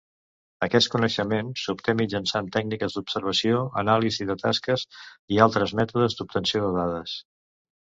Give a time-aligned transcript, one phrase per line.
[0.67, 4.89] Aquest coneixement s'obté mitjançant tècniques d'observació, anàlisi de tasques
[5.37, 7.21] i altres mètodes d'obtenció de dades.